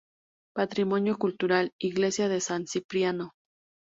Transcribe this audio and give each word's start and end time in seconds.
Patrimonio 0.55 1.19
Cultural: 1.19 1.73
Iglesia 1.77 2.27
de 2.27 2.41
San 2.41 2.65
Cipriano. 2.65 3.33